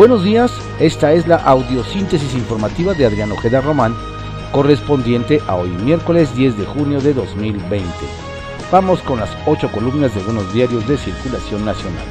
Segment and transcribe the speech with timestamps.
[0.00, 3.94] Buenos días, esta es la audiosíntesis informativa de Adrián Ojeda Román,
[4.50, 7.86] correspondiente a hoy miércoles 10 de junio de 2020.
[8.72, 12.06] Vamos con las ocho columnas de algunos diarios de circulación nacional.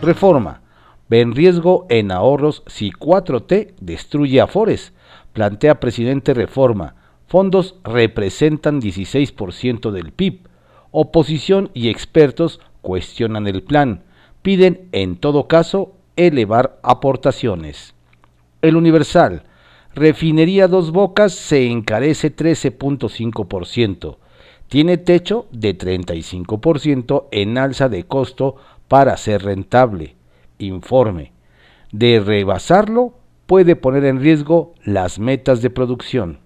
[0.00, 0.62] Reforma.
[1.10, 4.94] Ven riesgo en ahorros si 4T destruye Afores.
[5.34, 6.94] Plantea presidente Reforma.
[7.26, 10.48] Fondos representan 16% del PIB.
[10.90, 14.04] Oposición y expertos cuestionan el plan.
[14.40, 17.94] Piden, en todo caso, elevar aportaciones.
[18.62, 19.42] El Universal,
[19.94, 24.16] refinería Dos Bocas se encarece 13.5%.
[24.68, 28.56] Tiene techo de 35% en alza de costo
[28.88, 30.16] para ser rentable.
[30.58, 31.32] Informe.
[31.92, 33.14] De rebasarlo,
[33.46, 36.38] puede poner en riesgo las metas de producción.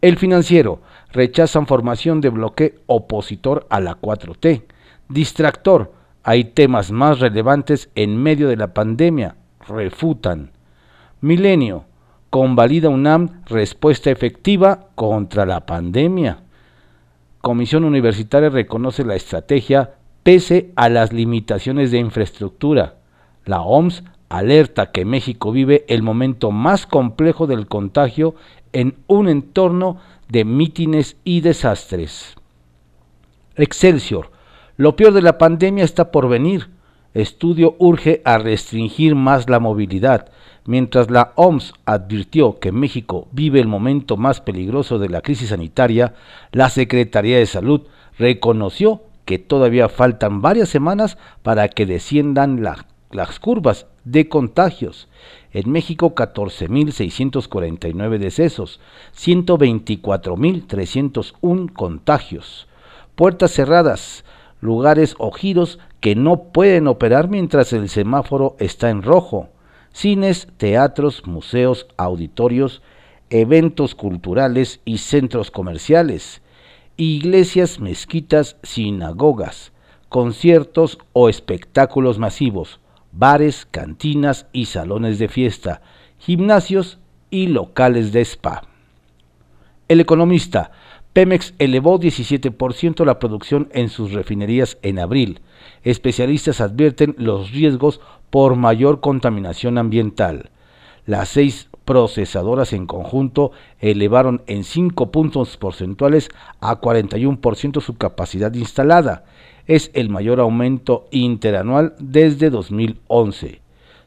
[0.00, 0.80] El financiero
[1.12, 4.64] rechazan formación de bloque opositor a la 4T.
[5.08, 5.92] Distractor
[6.24, 10.50] hay temas más relevantes en medio de la pandemia, refutan.
[11.20, 11.84] Milenio,
[12.30, 16.40] convalida UNAM respuesta efectiva contra la pandemia.
[17.40, 22.94] Comisión Universitaria reconoce la estrategia pese a las limitaciones de infraestructura.
[23.44, 28.34] La OMS alerta que México vive el momento más complejo del contagio
[28.72, 32.36] en un entorno de mítines y desastres.
[33.56, 34.31] Excelsior,
[34.82, 36.68] lo peor de la pandemia está por venir.
[37.14, 40.32] Estudio urge a restringir más la movilidad.
[40.64, 46.14] Mientras la OMS advirtió que México vive el momento más peligroso de la crisis sanitaria,
[46.50, 47.82] la Secretaría de Salud
[48.18, 52.60] reconoció que todavía faltan varias semanas para que desciendan
[53.12, 55.06] las curvas de contagios.
[55.52, 58.80] En México 14.649 decesos,
[59.16, 62.66] 124.301 contagios.
[63.14, 64.24] Puertas cerradas,
[64.62, 69.50] lugares o giros que no pueden operar mientras el semáforo está en rojo.
[69.92, 72.80] Cines, teatros, museos, auditorios,
[73.28, 76.42] eventos culturales y centros comerciales,
[76.96, 79.72] iglesias, mezquitas, sinagogas,
[80.08, 82.78] conciertos o espectáculos masivos,
[83.10, 85.82] bares, cantinas y salones de fiesta,
[86.18, 86.98] gimnasios
[87.30, 88.62] y locales de spa.
[89.88, 90.70] El economista
[91.12, 95.40] Pemex elevó 17% la producción en sus refinerías en abril.
[95.82, 98.00] Especialistas advierten los riesgos
[98.30, 100.50] por mayor contaminación ambiental.
[101.04, 103.50] Las seis procesadoras en conjunto
[103.80, 106.28] elevaron en 5 puntos porcentuales
[106.60, 109.24] a 41% su capacidad instalada.
[109.66, 113.61] Es el mayor aumento interanual desde 2011.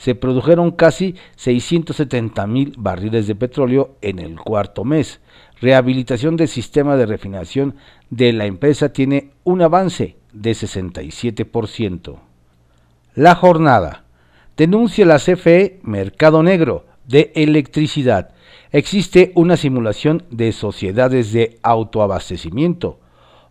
[0.00, 5.20] Se produjeron casi 670 mil barriles de petróleo en el cuarto mes
[5.60, 7.76] rehabilitación del sistema de refinación
[8.08, 12.18] de la empresa tiene un avance de 67%.
[13.14, 14.04] La jornada.
[14.56, 18.30] Denuncia la CFE Mercado Negro de Electricidad.
[18.72, 23.00] Existe una simulación de sociedades de autoabastecimiento.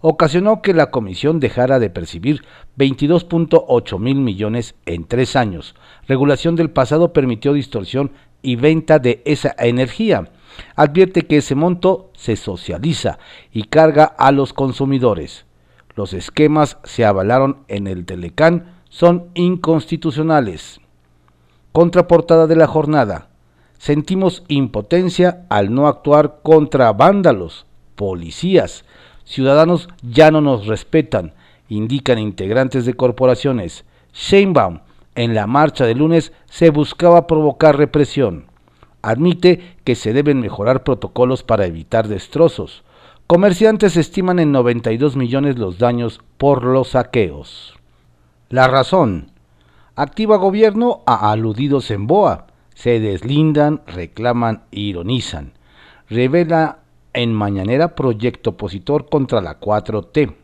[0.02, 2.44] Ocasionó que la comisión dejara de percibir
[2.78, 5.76] 22.8 mil millones en tres años.
[6.08, 8.12] Regulación del pasado permitió distorsión
[8.42, 10.30] y venta de esa energía
[10.76, 13.20] advierte que ese monto se socializa
[13.52, 15.46] y carga a los consumidores.
[15.96, 20.82] Los esquemas se avalaron en el Telecán son inconstitucionales.
[21.72, 23.30] Contraportada de la jornada.
[23.78, 28.84] Sentimos impotencia al no actuar contra vándalos, policías.
[29.30, 31.34] Ciudadanos ya no nos respetan,
[31.68, 33.86] indican integrantes de corporaciones.
[34.12, 34.80] Sheinbaum,
[35.14, 38.46] en la marcha de lunes se buscaba provocar represión.
[39.04, 42.84] Admite que se deben mejorar protocolos para evitar destrozos.
[43.28, 47.76] Comerciantes estiman en 92 millones los daños por los saqueos.
[48.50, 49.30] La razón.
[49.96, 52.48] Activa gobierno a aludidos en BOA.
[52.74, 55.54] Se deslindan, reclaman ironizan.
[56.10, 56.80] Revela
[57.22, 60.36] en mañanera proyecto opositor contra la 4T.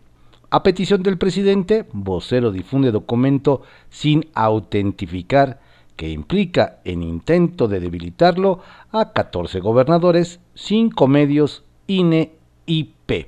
[0.49, 5.61] A petición del presidente, vocero difunde documento sin autentificar
[5.95, 8.59] que implica en intento de debilitarlo
[8.91, 12.33] a 14 gobernadores, 5 medios, INE
[12.66, 13.25] y P.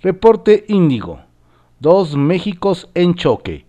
[0.00, 1.22] Reporte Índigo.
[1.80, 3.64] Dos Méxicos en choque.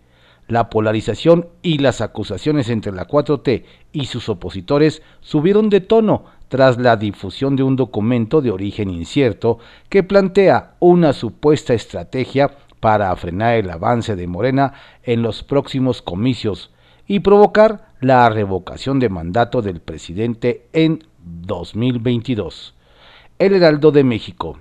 [0.48, 6.78] La polarización y las acusaciones entre la 4T y sus opositores subieron de tono tras
[6.78, 12.52] la difusión de un documento de origen incierto que plantea una supuesta estrategia
[12.82, 16.74] para frenar el avance de Morena en los próximos comicios
[17.08, 22.76] y provocar la revocación de mandato del presidente en 2022.
[23.40, 24.60] El Heraldo de México.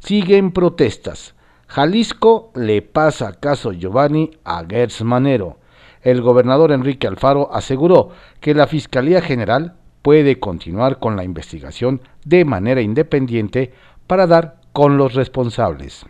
[0.00, 1.34] Siguen protestas.
[1.66, 5.56] Jalisco le pasa caso Giovanni a Gertz Manero.
[6.02, 12.44] el gobernador Enrique Alfaro aseguró que la Fiscalía General puede continuar con la investigación de
[12.44, 13.72] manera independiente
[14.06, 16.04] para dar con los responsables.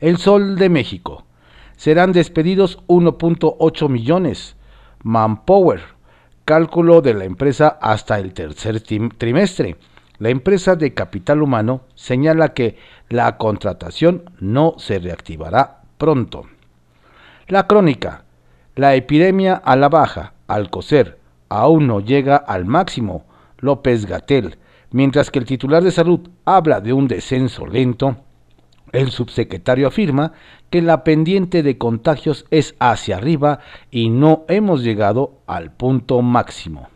[0.00, 1.24] El Sol de México.
[1.76, 4.56] Serán despedidos 1.8 millones.
[5.02, 5.80] Manpower.
[6.44, 9.76] Cálculo de la empresa hasta el tercer trimestre.
[10.18, 12.76] La empresa de capital humano señala que
[13.08, 16.46] la contratación no se reactivará pronto.
[17.48, 18.24] La crónica.
[18.74, 21.18] La epidemia a la baja, al coser,
[21.60, 23.24] aún no llega al máximo.
[23.58, 24.58] López Gatel.
[24.90, 28.16] Mientras que el titular de salud habla de un descenso lento,
[28.92, 30.32] el subsecretario afirma
[30.68, 33.60] que la pendiente de contagios es hacia arriba
[33.90, 36.88] y no hemos llegado al punto máximo.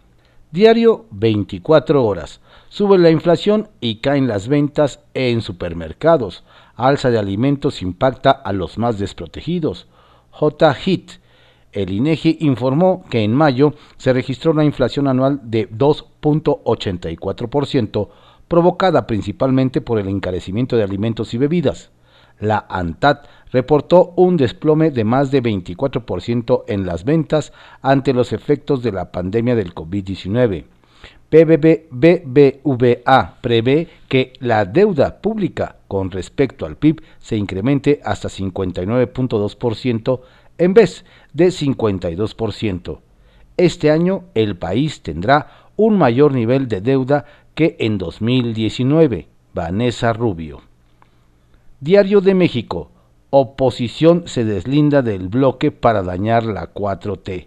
[0.50, 2.40] Diario 24 horas.
[2.68, 6.44] Sube la inflación y caen las ventas en supermercados.
[6.74, 9.88] Alza de alimentos impacta a los más desprotegidos.
[10.30, 11.12] J-HIT.
[11.76, 18.08] El INEGI informó que en mayo se registró una inflación anual de 2.84%,
[18.48, 21.90] provocada principalmente por el encarecimiento de alimentos y bebidas.
[22.40, 23.18] La ANTAD
[23.52, 27.52] reportó un desplome de más de 24% en las ventas
[27.82, 30.64] ante los efectos de la pandemia del COVID-19.
[31.30, 40.20] BBVA prevé que la deuda pública con respecto al PIB se incremente hasta 59.2%
[40.58, 42.98] en vez de 52%.
[43.56, 47.24] Este año el país tendrá un mayor nivel de deuda
[47.54, 49.28] que en 2019.
[49.54, 50.60] Vanessa Rubio.
[51.80, 52.90] Diario de México.
[53.30, 57.46] Oposición se deslinda del bloque para dañar la 4T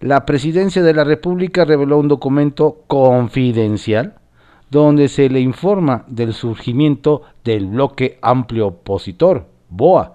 [0.00, 4.16] la Presidencia de la República reveló un documento confidencial
[4.70, 10.14] donde se le informa del surgimiento del bloque amplio opositor, BOA,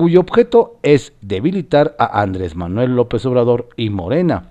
[0.00, 4.44] cuyo objeto es debilitar a Andrés Manuel López Obrador y Morena.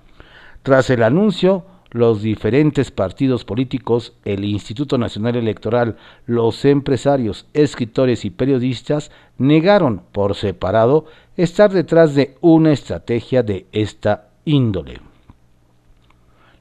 [0.62, 5.98] Tras el anuncio, los diferentes partidos políticos, el Instituto Nacional Electoral,
[6.28, 9.10] los empresarios, escritores y periodistas
[9.40, 11.06] negaron por separado
[11.36, 15.02] estar detrás de una estrategia de esta índole.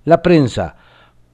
[0.06, 0.76] La prensa,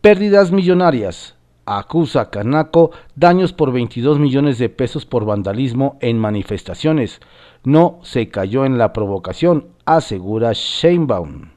[0.00, 1.33] pérdidas millonarias.
[1.66, 7.20] Acusa Canaco daños por 22 millones de pesos por vandalismo en manifestaciones.
[7.62, 11.50] No se cayó en la provocación, asegura Sheinbaum.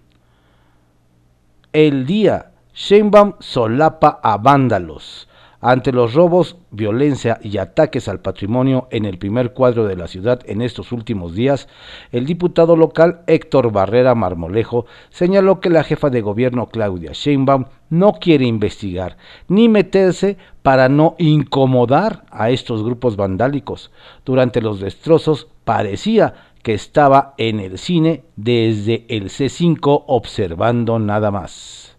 [1.74, 5.28] El día, Sheinbaum solapa a vándalos.
[5.70, 10.40] Ante los robos, violencia y ataques al patrimonio en el primer cuadro de la ciudad
[10.46, 11.68] en estos últimos días,
[12.14, 18.14] el diputado local Héctor Barrera Marmolejo señaló que la jefa de gobierno Claudia Sheinbaum no
[18.14, 19.18] quiere investigar
[19.50, 23.92] ni meterse para no incomodar a estos grupos vandálicos.
[24.24, 26.34] Durante los destrozos parecía
[26.64, 31.98] que estaba en el cine desde el C5 observando nada más.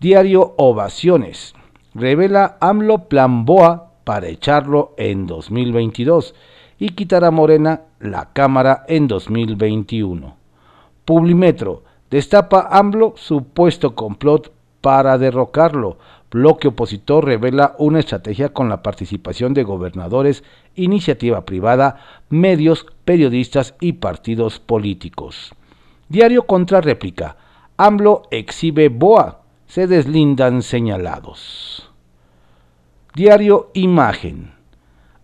[0.00, 1.54] Diario Ovaciones
[1.94, 6.34] revela AMLO plan BOA para echarlo en 2022
[6.78, 10.36] y quitar a Morena la Cámara en 2021.
[11.04, 15.98] Publimetro destapa AMLO supuesto complot para derrocarlo.
[16.30, 20.42] Bloque opositor revela una estrategia con la participación de gobernadores,
[20.74, 25.54] iniciativa privada, medios, periodistas y partidos políticos.
[26.08, 27.36] Diario contra réplica.
[27.76, 29.43] AMLO exhibe BOA
[29.74, 31.90] se deslindan señalados.
[33.12, 34.52] Diario Imagen.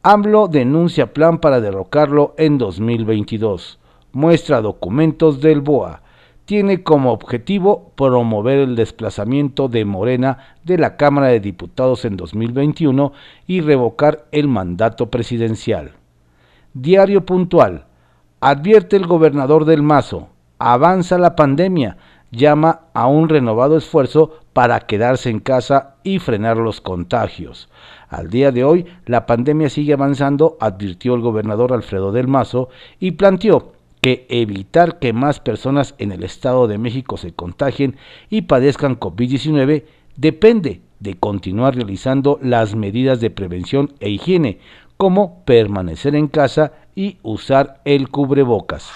[0.03, 3.79] AMLO denuncia plan para derrocarlo en 2022.
[4.11, 6.03] Muestra documentos del BOA.
[6.47, 13.13] Tiene como objetivo promover el desplazamiento de Morena de la Cámara de Diputados en 2021
[13.47, 15.93] y revocar el mandato presidencial.
[16.75, 17.85] Diario Puntual.
[18.41, 20.27] Advierte el gobernador del Mazo.
[20.59, 21.99] Avanza la pandemia
[22.31, 27.69] llama a un renovado esfuerzo para quedarse en casa y frenar los contagios.
[28.09, 32.69] Al día de hoy, la pandemia sigue avanzando, advirtió el gobernador Alfredo del Mazo,
[32.99, 37.97] y planteó que evitar que más personas en el Estado de México se contagien
[38.31, 39.85] y padezcan COVID-19
[40.17, 44.59] depende de continuar realizando las medidas de prevención e higiene,
[44.97, 48.91] como permanecer en casa y usar el cubrebocas.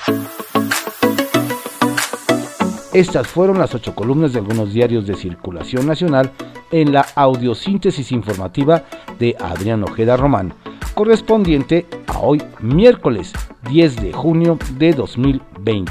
[2.95, 6.31] Estas fueron las ocho columnas de algunos diarios de circulación nacional
[6.71, 8.85] en la audiosíntesis informativa
[9.19, 10.55] de Adrián Ojeda Román,
[10.95, 13.33] correspondiente a hoy miércoles
[13.69, 15.91] 10 de junio de 2020.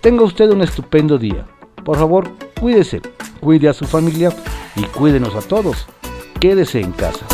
[0.00, 1.46] Tenga usted un estupendo día.
[1.84, 3.02] Por favor, cuídese,
[3.40, 4.32] cuide a su familia
[4.74, 5.86] y cuídenos a todos.
[6.40, 7.26] Quédese en casa.